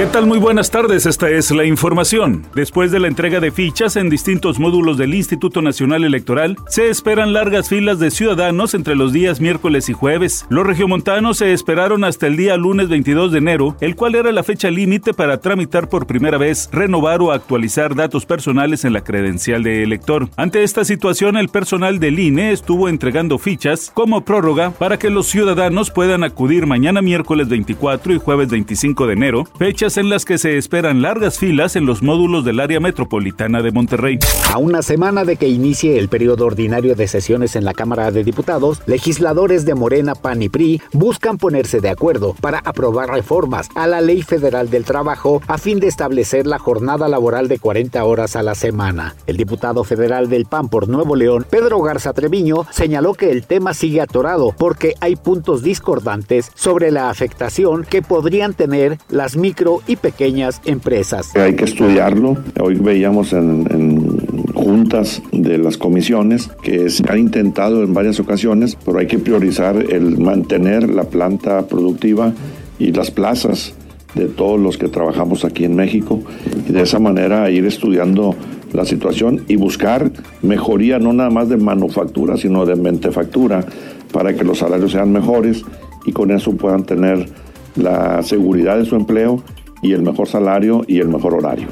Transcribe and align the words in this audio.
¿Qué 0.00 0.06
tal? 0.06 0.24
Muy 0.24 0.38
buenas 0.38 0.70
tardes, 0.70 1.04
esta 1.04 1.28
es 1.28 1.50
la 1.50 1.66
información. 1.66 2.46
Después 2.54 2.90
de 2.90 3.00
la 3.00 3.06
entrega 3.06 3.38
de 3.38 3.50
fichas 3.50 3.96
en 3.96 4.08
distintos 4.08 4.58
módulos 4.58 4.96
del 4.96 5.12
Instituto 5.12 5.60
Nacional 5.60 6.04
Electoral, 6.04 6.56
se 6.68 6.88
esperan 6.88 7.34
largas 7.34 7.68
filas 7.68 7.98
de 7.98 8.10
ciudadanos 8.10 8.72
entre 8.72 8.94
los 8.94 9.12
días 9.12 9.42
miércoles 9.42 9.90
y 9.90 9.92
jueves. 9.92 10.46
Los 10.48 10.66
regiomontanos 10.66 11.36
se 11.36 11.52
esperaron 11.52 12.02
hasta 12.04 12.28
el 12.28 12.38
día 12.38 12.56
lunes 12.56 12.88
22 12.88 13.30
de 13.30 13.36
enero, 13.36 13.76
el 13.82 13.94
cual 13.94 14.14
era 14.14 14.32
la 14.32 14.42
fecha 14.42 14.70
límite 14.70 15.12
para 15.12 15.38
tramitar 15.38 15.90
por 15.90 16.06
primera 16.06 16.38
vez, 16.38 16.70
renovar 16.72 17.20
o 17.20 17.30
actualizar 17.30 17.94
datos 17.94 18.24
personales 18.24 18.86
en 18.86 18.94
la 18.94 19.04
credencial 19.04 19.62
de 19.62 19.82
elector. 19.82 20.30
Ante 20.38 20.62
esta 20.62 20.86
situación, 20.86 21.36
el 21.36 21.50
personal 21.50 22.00
del 22.00 22.18
INE 22.18 22.52
estuvo 22.52 22.88
entregando 22.88 23.36
fichas 23.36 23.90
como 23.92 24.24
prórroga 24.24 24.70
para 24.70 24.98
que 24.98 25.10
los 25.10 25.26
ciudadanos 25.26 25.90
puedan 25.90 26.24
acudir 26.24 26.64
mañana 26.64 27.02
miércoles 27.02 27.50
24 27.50 28.14
y 28.14 28.18
jueves 28.18 28.48
25 28.48 29.06
de 29.06 29.12
enero, 29.12 29.44
fechas 29.58 29.89
en 29.96 30.08
las 30.08 30.24
que 30.24 30.38
se 30.38 30.58
esperan 30.58 31.02
largas 31.02 31.38
filas 31.38 31.74
en 31.74 31.86
los 31.86 32.02
módulos 32.02 32.44
del 32.44 32.60
área 32.60 32.80
metropolitana 32.80 33.62
de 33.62 33.72
Monterrey. 33.72 34.18
A 34.52 34.58
una 34.58 34.82
semana 34.82 35.24
de 35.24 35.36
que 35.36 35.48
inicie 35.48 35.98
el 35.98 36.08
periodo 36.08 36.46
ordinario 36.46 36.94
de 36.94 37.08
sesiones 37.08 37.56
en 37.56 37.64
la 37.64 37.74
Cámara 37.74 38.10
de 38.10 38.24
Diputados, 38.24 38.82
legisladores 38.86 39.64
de 39.64 39.74
Morena, 39.74 40.14
PAN 40.14 40.42
y 40.42 40.48
PRI 40.48 40.80
buscan 40.92 41.38
ponerse 41.38 41.80
de 41.80 41.88
acuerdo 41.88 42.34
para 42.40 42.58
aprobar 42.58 43.10
reformas 43.10 43.68
a 43.74 43.86
la 43.86 44.00
Ley 44.00 44.22
Federal 44.22 44.70
del 44.70 44.84
Trabajo 44.84 45.42
a 45.46 45.58
fin 45.58 45.80
de 45.80 45.88
establecer 45.88 46.46
la 46.46 46.58
jornada 46.58 47.08
laboral 47.08 47.48
de 47.48 47.58
40 47.58 48.04
horas 48.04 48.36
a 48.36 48.42
la 48.42 48.54
semana. 48.54 49.16
El 49.26 49.36
diputado 49.36 49.84
federal 49.84 50.28
del 50.28 50.46
PAN 50.46 50.68
por 50.68 50.88
Nuevo 50.88 51.16
León, 51.16 51.46
Pedro 51.48 51.80
Garza 51.80 52.12
Treviño, 52.12 52.66
señaló 52.70 53.14
que 53.14 53.30
el 53.30 53.46
tema 53.46 53.74
sigue 53.74 54.00
atorado 54.00 54.54
porque 54.56 54.94
hay 55.00 55.16
puntos 55.16 55.62
discordantes 55.62 56.50
sobre 56.54 56.90
la 56.90 57.10
afectación 57.10 57.84
que 57.84 58.02
podrían 58.02 58.54
tener 58.54 58.98
las 59.08 59.36
micro 59.36 59.69
y 59.86 59.96
pequeñas 59.96 60.60
empresas. 60.64 61.34
Hay 61.36 61.54
que 61.54 61.64
estudiarlo. 61.64 62.36
Hoy 62.60 62.74
veíamos 62.74 63.32
en, 63.32 64.20
juntas 64.54 65.22
de 65.32 65.58
las 65.58 65.78
comisiones 65.78 66.50
que 66.62 66.90
se 66.90 67.02
han 67.08 67.18
intentado 67.18 67.82
en 67.82 67.94
varias 67.94 68.20
ocasiones, 68.20 68.76
pero 68.84 68.98
hay 68.98 69.06
que 69.06 69.18
priorizar 69.18 69.76
el 69.76 70.18
mantener 70.18 70.90
la 70.90 71.04
planta 71.04 71.66
productiva 71.66 72.32
y 72.78 72.92
las 72.92 73.10
plazas 73.10 73.74
de 74.14 74.26
todos 74.26 74.60
los 74.60 74.76
que 74.76 74.88
trabajamos 74.88 75.44
aquí 75.44 75.64
en 75.64 75.76
México 75.76 76.20
y 76.68 76.72
de 76.72 76.82
esa 76.82 76.98
manera 76.98 77.48
ir 77.50 77.64
estudiando 77.64 78.34
la 78.72 78.84
situación 78.84 79.44
y 79.48 79.56
buscar 79.56 80.10
mejoría 80.42 80.98
no 80.98 81.12
nada 81.12 81.30
más 81.30 81.48
de 81.48 81.56
manufactura, 81.56 82.36
sino 82.36 82.66
de 82.66 82.76
mentefactura 82.76 83.64
para 84.12 84.34
que 84.34 84.44
los 84.44 84.58
salarios 84.58 84.92
sean 84.92 85.12
mejores 85.12 85.64
y 86.04 86.12
con 86.12 86.30
eso 86.30 86.52
puedan 86.52 86.84
tener 86.84 87.28
la 87.76 88.22
seguridad 88.22 88.78
de 88.78 88.84
su 88.84 88.96
empleo 88.96 89.42
y 89.82 89.92
el 89.92 90.02
mejor 90.02 90.28
salario 90.28 90.82
y 90.86 91.00
el 91.00 91.08
mejor 91.08 91.34
horario. 91.34 91.68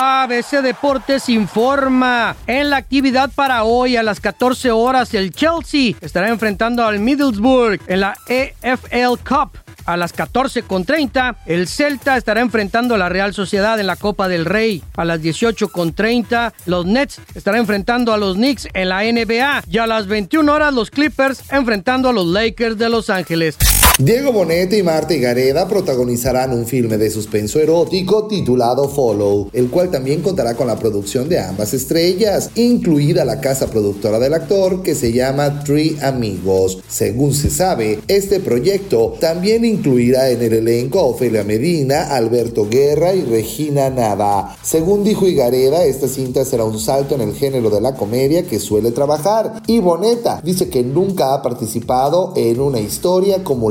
ABC 0.00 0.62
Deportes 0.62 1.28
informa. 1.28 2.36
En 2.46 2.70
la 2.70 2.76
actividad 2.76 3.30
para 3.34 3.64
hoy 3.64 3.96
a 3.96 4.02
las 4.02 4.20
14 4.20 4.70
horas 4.70 5.12
el 5.14 5.32
Chelsea 5.32 5.94
estará 6.00 6.28
enfrentando 6.28 6.84
al 6.84 7.00
Middlesbrough 7.00 7.80
en 7.88 8.00
la 8.00 8.16
EFL 8.28 9.18
Cup. 9.28 9.58
A 9.86 9.96
las 9.96 10.14
14.30, 10.14 11.36
el 11.46 11.66
Celta 11.66 12.18
estará 12.18 12.42
enfrentando 12.42 12.94
a 12.94 12.98
la 12.98 13.08
Real 13.08 13.32
Sociedad 13.32 13.80
en 13.80 13.86
la 13.86 13.96
Copa 13.96 14.28
del 14.28 14.44
Rey. 14.44 14.82
A 14.96 15.06
las 15.06 15.22
18.30, 15.22 16.52
los 16.66 16.84
Nets 16.84 17.22
estarán 17.34 17.60
enfrentando 17.60 18.12
a 18.12 18.18
los 18.18 18.36
Knicks 18.36 18.68
en 18.74 18.90
la 18.90 19.02
NBA. 19.02 19.62
Y 19.66 19.78
a 19.78 19.86
las 19.86 20.06
21 20.06 20.52
horas, 20.52 20.74
los 20.74 20.90
Clippers 20.90 21.42
enfrentando 21.50 22.10
a 22.10 22.12
los 22.12 22.26
Lakers 22.26 22.76
de 22.76 22.90
Los 22.90 23.08
Ángeles. 23.08 23.56
Diego 24.00 24.32
Bonete 24.32 24.78
y 24.78 24.84
Marta 24.84 25.16
Gareda 25.16 25.66
protagonizarán 25.66 26.52
un 26.52 26.66
filme 26.66 26.98
de 26.98 27.10
suspenso 27.10 27.58
erótico 27.58 28.28
titulado 28.28 28.88
Follow, 28.88 29.50
el 29.52 29.70
cual 29.70 29.90
también 29.90 30.22
contará 30.22 30.54
con 30.54 30.68
la 30.68 30.78
producción 30.78 31.28
de 31.28 31.40
ambas 31.40 31.74
estrellas, 31.74 32.50
incluida 32.54 33.24
la 33.24 33.40
casa 33.40 33.66
productora 33.66 34.20
del 34.20 34.34
actor 34.34 34.84
que 34.84 34.94
se 34.94 35.12
llama 35.12 35.64
Three 35.64 35.98
Amigos. 36.00 36.78
Según 36.86 37.34
se 37.34 37.50
sabe, 37.50 37.98
este 38.06 38.38
proyecto 38.38 39.16
también 39.18 39.64
incluirá 39.64 40.30
en 40.30 40.42
el 40.42 40.52
elenco 40.52 41.00
a 41.00 41.06
Ofelia 41.06 41.42
Medina, 41.42 42.14
Alberto 42.14 42.68
Guerra 42.70 43.14
y 43.14 43.22
Regina 43.22 43.90
Nava. 43.90 44.56
Según 44.62 45.02
dijo 45.02 45.26
Igareda, 45.26 45.82
esta 45.82 46.06
cinta 46.06 46.44
será 46.44 46.62
un 46.62 46.78
salto 46.78 47.16
en 47.16 47.22
el 47.22 47.34
género 47.34 47.68
de 47.68 47.80
la 47.80 47.96
comedia 47.96 48.44
que 48.44 48.60
suele 48.60 48.92
trabajar 48.92 49.60
y 49.66 49.80
Boneta 49.80 50.40
dice 50.44 50.68
que 50.68 50.84
nunca 50.84 51.34
ha 51.34 51.42
participado 51.42 52.32
en 52.36 52.60
una 52.60 52.78
historia 52.78 53.42
como 53.42 53.70